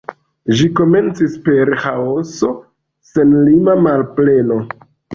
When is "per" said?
1.49-1.73